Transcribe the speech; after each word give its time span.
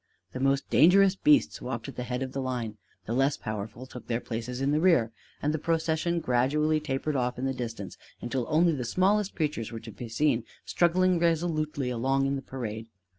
The 0.31 0.39
most 0.39 0.67
dangerous 0.71 1.15
beasts 1.15 1.61
walked 1.61 1.87
at 1.87 1.95
the 1.95 2.01
head 2.01 2.23
of 2.23 2.31
the 2.31 2.41
line; 2.41 2.77
the 3.05 3.13
less 3.13 3.37
powerful 3.37 3.85
took 3.85 4.07
their 4.07 4.19
places 4.19 4.59
in 4.59 4.71
the 4.71 4.79
rear; 4.79 5.11
and 5.43 5.53
the 5.53 5.59
procession 5.59 6.19
gradually 6.19 6.79
tapered 6.79 7.15
off 7.15 7.37
in 7.37 7.45
the 7.45 7.53
distance 7.53 7.99
until 8.19 8.47
only 8.49 8.71
the 8.71 8.83
smallest 8.83 9.35
creatures 9.35 9.71
were 9.71 9.79
to 9.81 9.91
be 9.91 10.09
seen 10.09 10.43
struggling 10.65 11.19
resolutely 11.19 11.91
along 11.91 12.25
in 12.25 12.35
the 12.35 12.41
parade. 12.41 12.87